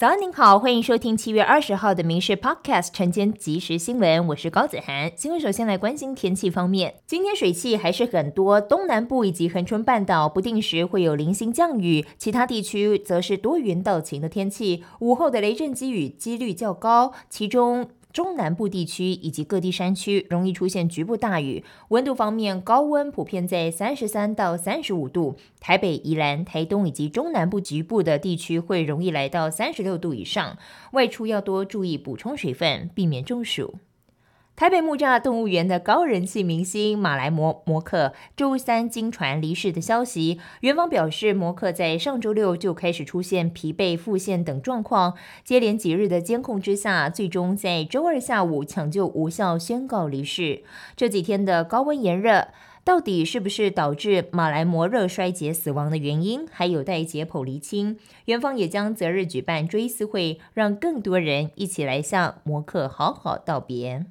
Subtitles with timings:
[0.00, 5.12] 早安，您好，欢迎收听七月二十号的《民事 Podcast》晨间即时新闻，我是高子涵。
[5.14, 17.90] 新闻首先来关心天气方面，今天水汽还是很多，东南部以及恒春半岛不定时会有零星降雨，其他地区则是多云到晴的天气，午后的雷阵雨几率较高，其中。
[18.12, 21.64] 中南部地区以及各地山区容易出现局部大雨。
[21.88, 25.36] 温度方面，高温普遍在三十三到三十五度。
[25.60, 30.58] 台北、宜兰、台东以及中南部局部的地区会容易来到三十六度以上。
[30.92, 33.76] 外出要多注意补充水分，避免中暑。
[34.60, 50.62] 台北木栅动物园的高人气明星马来摩摩克周三经传离世的消息，园方表示，摩克在上周六就开始出现疲惫、腹泻等状况，接连几日的监控之下，最终在周二下午抢救无效，宣告离世。
[50.94, 52.48] 这几天的高温炎热，
[52.84, 57.96] 到底是不是导致马来摩热衰竭死亡的原因，还有待解剖厘清。
[58.26, 64.04] 园方也将择日举办追思会，让更多人一起来向摩克好好道别。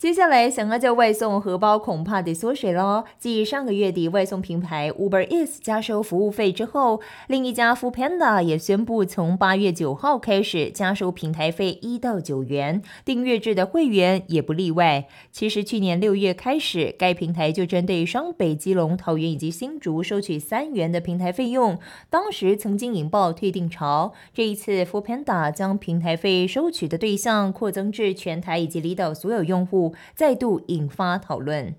[0.00, 3.04] 接下来想要叫外送荷包，恐怕得缩水喽。
[3.18, 15.06] 继上个月底外送平台 Uber Eats 加收服务费之后，另一家 f o o Panda 也宣布从八月九号开始加收平台费一到九元，订阅制的会员也不例外。
[15.30, 24.14] 其实去年六月开始，该平台就针对双北、基隆、桃园以及新竹收取三元的平台费用，当时曾经引爆退订潮。
[24.32, 29.89] 这一次 f o o Panda 将平台费收取的对象扩增至全台以及离岛所有用户。
[30.14, 31.76] 再度引发讨论。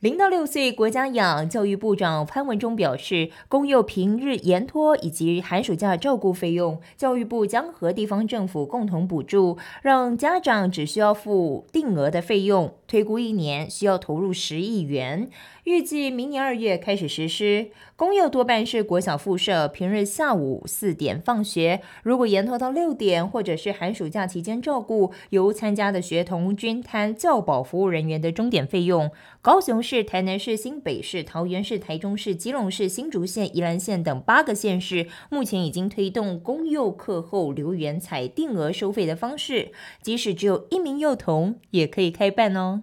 [0.00, 15.28] 零到六岁国家养教育部长潘文忠表示，公幼平日延托以及寒暑假照顾费用，教育部将和地方政府共同补助，让家长只需要付定额的费用，推估一年需要投入十亿元。
[15.64, 17.70] 预计明年二月开始实施。
[17.96, 29.10] 公幼多半是国小附设，平日下午四点放学，如果延拖到六点，或者是寒暑假期间照顾，由参加的学童均摊教保服务人员的终点费用。
[29.42, 39.72] 高雄市、台南市、新北市、桃园市、台中市、基隆市、新竹县、宜兰县等八个县市，目前已经推动公幼课后留园采定额收费的方式，
[40.02, 42.82] 即使只有一名幼童，也可以开办哦。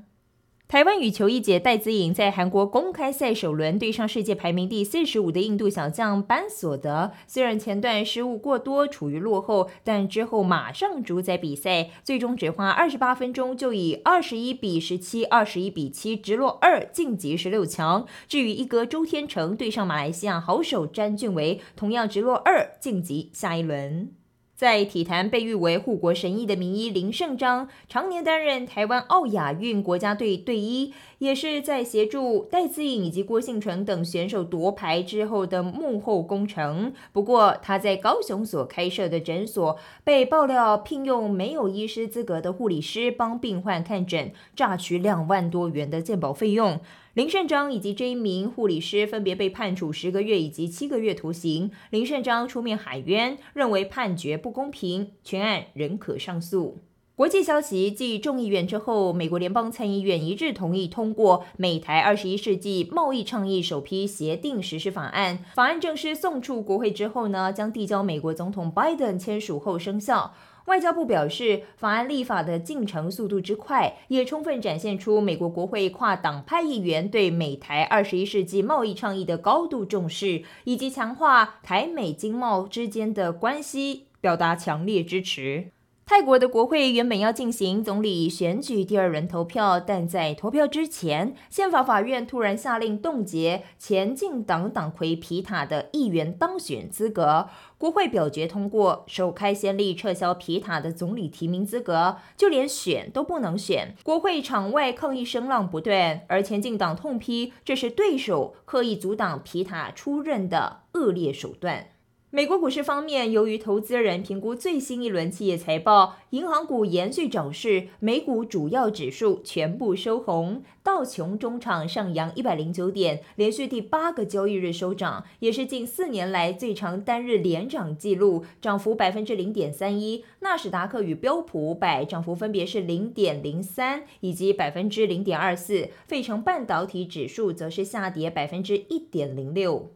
[0.67, 18.07] 台湾羽球一姐戴资颖在韩国公开赛首轮对上世界排名第四十五的印度小将班索德，虽然前段失误过多，处于落后，但之后马上主宰比赛，最终只花二十八分钟就以二十一比十七、二十一比七直落二晋级十六强。
[18.27, 24.09] 至于一哥周天成对上马来西亚好手詹俊维，同样直落二晋级下一轮。
[24.55, 36.93] 在体坛被誉为护国神医的名医林胜章，常年担任台湾奥亚运国家队队医，也是在协助戴资颖以及郭幸成等选手夺牌之后的幕后功臣。
[37.11, 46.79] 不过，他在高雄所开设的诊所被爆料聘用没有医师资格的护理师帮病患看诊，榨取两万多元的健保费用。
[47.15, 51.71] 林胜章以及这一名护理师分别被判处十个月以及七个月徒刑。
[51.89, 56.79] 林胜章出面喊冤，认为判决不公平，全案仍可上诉。
[57.15, 65.39] 国际消息：继众议院之后，美国联邦参议院一致同意通过美台二十一世纪贸易倡议首批协定实施法案。
[65.53, 70.33] 法案正式送出国会之后呢，将递交美国总统拜登签署后生效。
[70.65, 85.74] 外交部表示，法案立法的进程速度之快，也充分展现出美国国会跨党派议员对美台二十一世纪贸易倡议的高度重视，以及强化台美经贸之间的关系，表达强烈支持。
[86.07, 97.49] 泰国的国会原本要进行总理选举第二轮投票，但在投票之前，宪法法院突然下令冻结前进党党魁皮塔的议员当选资格。
[97.79, 103.95] 国会表决通过，首开先例撤销皮塔的总理提名资格，就连选都不能选。
[104.03, 111.87] 国会场外抗议声浪不断，而前进党痛批这是对手刻意阻挡皮塔出任的恶劣手段。
[112.35, 130.25] 美国股市方面，由于投资人评估最新一轮企业财报，银行股延续涨势，美股主要指数全部收红，道琼中场上扬一百零九点，连续第八个交易日收涨，也是近四年来最长单日连涨纪录，涨幅百分之零点三一。
[130.41, 139.94] 纳斯达克与标普五百涨幅分别是零点零三以及百分之零点二四，费城半导体指数则是下跌百分之一点零六。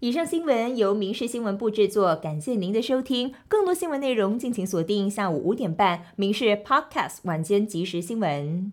[0.00, 3.32] 以上新闻由民事新闻部制作，感谢您的收听。
[3.48, 8.72] 更多新闻内容，敬请锁定下午五点半《民事 Podcast 晚间即时新闻》。